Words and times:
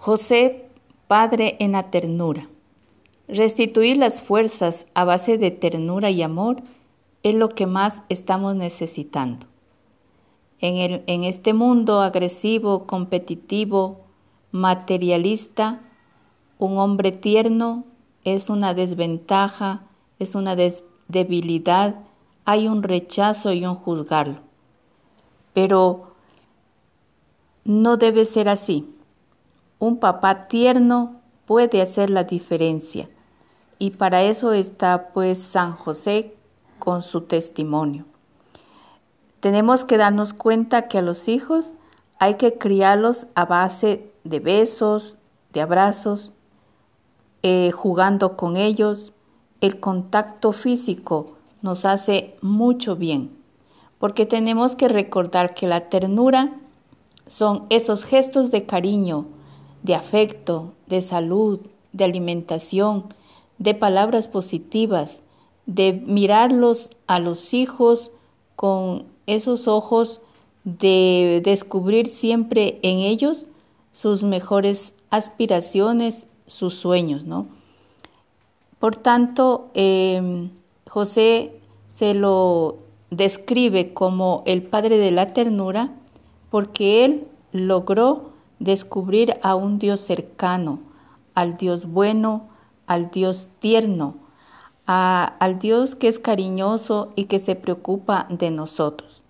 José, 0.00 0.70
Padre 1.08 1.56
en 1.58 1.72
la 1.72 1.90
ternura. 1.90 2.48
Restituir 3.26 3.96
las 3.96 4.22
fuerzas 4.22 4.86
a 4.94 5.04
base 5.04 5.38
de 5.38 5.50
ternura 5.50 6.08
y 6.08 6.22
amor 6.22 6.62
es 7.24 7.34
lo 7.34 7.48
que 7.48 7.66
más 7.66 8.02
estamos 8.08 8.54
necesitando. 8.54 9.46
En, 10.60 10.76
el, 10.76 11.02
en 11.08 11.24
este 11.24 11.52
mundo 11.52 12.00
agresivo, 12.00 12.86
competitivo, 12.86 13.98
materialista, 14.52 15.80
un 16.58 16.78
hombre 16.78 17.10
tierno 17.10 17.84
es 18.22 18.50
una 18.50 18.74
desventaja, 18.74 19.82
es 20.20 20.36
una 20.36 20.54
debilidad, 21.08 21.96
hay 22.44 22.68
un 22.68 22.84
rechazo 22.84 23.52
y 23.52 23.66
un 23.66 23.74
juzgarlo. 23.74 24.38
Pero 25.54 26.12
no 27.64 27.96
debe 27.96 28.26
ser 28.26 28.48
así. 28.48 28.94
Un 29.78 29.98
papá 29.98 30.48
tierno 30.48 31.20
puede 31.46 31.80
hacer 31.80 32.10
la 32.10 32.24
diferencia 32.24 33.08
y 33.78 33.90
para 33.90 34.22
eso 34.22 34.52
está 34.52 35.10
pues 35.12 35.38
San 35.38 35.74
José 35.74 36.34
con 36.78 37.02
su 37.02 37.22
testimonio. 37.22 38.04
Tenemos 39.40 39.84
que 39.84 39.96
darnos 39.96 40.32
cuenta 40.32 40.88
que 40.88 40.98
a 40.98 41.02
los 41.02 41.28
hijos 41.28 41.72
hay 42.18 42.34
que 42.34 42.58
criarlos 42.58 43.26
a 43.34 43.44
base 43.44 44.10
de 44.24 44.40
besos, 44.40 45.16
de 45.52 45.60
abrazos, 45.60 46.32
eh, 47.42 47.70
jugando 47.70 48.36
con 48.36 48.56
ellos. 48.56 49.12
El 49.60 49.78
contacto 49.78 50.52
físico 50.52 51.36
nos 51.62 51.84
hace 51.84 52.36
mucho 52.40 52.96
bien, 52.96 53.36
porque 53.98 54.26
tenemos 54.26 54.74
que 54.74 54.88
recordar 54.88 55.54
que 55.54 55.68
la 55.68 55.88
ternura 55.88 56.52
son 57.28 57.66
esos 57.70 58.04
gestos 58.04 58.50
de 58.50 58.66
cariño, 58.66 59.26
de 59.88 59.94
afecto, 59.94 60.74
de 60.86 61.00
salud, 61.00 61.60
de 61.94 62.04
alimentación, 62.04 63.06
de 63.56 63.72
palabras 63.72 64.28
positivas, 64.28 65.22
de 65.64 65.94
mirarlos 65.94 66.90
a 67.06 67.18
los 67.20 67.54
hijos 67.54 68.10
con 68.54 69.06
esos 69.26 69.66
ojos 69.66 70.20
de 70.64 71.40
descubrir 71.42 72.06
siempre 72.06 72.78
en 72.82 72.98
ellos 72.98 73.46
sus 73.94 74.24
mejores 74.24 74.92
aspiraciones, 75.08 76.26
sus 76.46 76.74
sueños, 76.74 77.24
¿no? 77.24 77.46
Por 78.78 78.94
tanto, 78.94 79.70
em, 79.72 80.50
José 80.86 81.52
se 81.94 82.12
lo 82.12 82.76
describe 83.10 83.94
como 83.94 84.42
el 84.44 84.62
padre 84.62 84.98
de 84.98 85.12
la 85.12 85.32
ternura 85.32 85.94
porque 86.50 87.06
él 87.06 87.26
logró 87.52 88.37
descubrir 88.58 89.38
a 89.42 89.54
un 89.54 89.78
Dios 89.78 90.00
cercano, 90.00 90.80
al 91.34 91.54
Dios 91.54 91.86
bueno, 91.86 92.48
al 92.86 93.10
Dios 93.10 93.50
tierno, 93.58 94.16
al 94.86 95.58
Dios 95.58 95.94
que 95.94 96.08
es 96.08 96.18
cariñoso 96.18 97.12
y 97.14 97.26
que 97.26 97.38
se 97.38 97.54
preocupa 97.54 98.26
de 98.30 98.50
nosotros. 98.50 99.22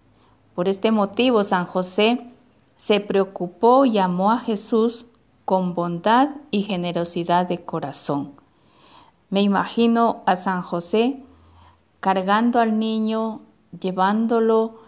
Por 0.55 0.69
este 0.69 0.93
motivo, 0.93 1.45
San 1.45 1.67
José 1.67 2.31
se 2.77 3.01
preocupó 3.01 3.85
y 3.85 3.99
amó 3.99 4.31
a 4.31 4.39
Jesús 4.39 5.07
con 5.45 5.75
bondad 5.75 6.31
y 6.51 6.63
generosidad 6.63 7.49
de 7.49 7.65
corazón. 7.65 8.33
Me 9.31 9.43
imagino 9.43 10.23
a 10.27 10.37
San 10.37 10.63
José 10.63 11.23
cargando 12.01 12.61
al 12.61 12.79
niño, 12.79 13.41
llevándolo 13.79 14.79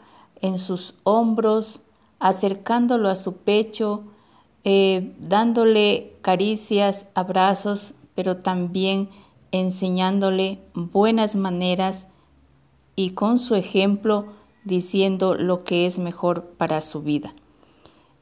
en 0.41 0.59
sus 0.59 0.95
hombros, 1.03 1.81
acercándolo 2.19 3.09
a 3.09 3.17
su 3.17 3.37
pecho, 3.37 4.05
eh, 4.65 5.15
dándole 5.19 6.13
caricias, 6.23 7.07
abrazos, 7.15 7.95
pero 8.15 8.39
también 8.39 9.09
enseñándole 9.53 10.59
buenas 10.75 11.35
maneras 11.35 12.07
y 12.97 13.11
con 13.11 13.39
su 13.39 13.55
ejemplo 13.55 14.27
diciendo 14.65 15.35
lo 15.35 15.65
que 15.65 15.87
es 15.87 15.99
mejor 15.99 16.45
para 16.59 16.83
su 16.83 17.03
vida. 17.03 17.33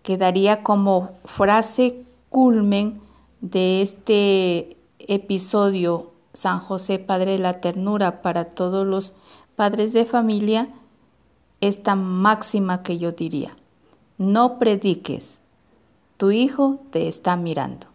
Quedaría 0.02 0.62
como 0.62 1.10
frase 1.24 2.04
culmen 2.28 3.00
de 3.40 3.82
este 3.82 4.76
episodio 4.98 6.12
San 6.32 6.60
José 6.60 6.98
Padre 6.98 7.32
de 7.32 7.38
la 7.38 7.60
Ternura 7.60 8.22
para 8.22 8.50
todos 8.50 8.86
los 8.86 9.12
padres 9.56 9.92
de 9.92 10.04
familia 10.04 10.68
esta 11.60 11.96
máxima 11.96 12.82
que 12.82 12.98
yo 12.98 13.12
diría. 13.12 13.56
No 14.18 14.58
prediques, 14.58 15.40
tu 16.18 16.32
hijo 16.32 16.80
te 16.90 17.06
está 17.06 17.36
mirando. 17.36 17.86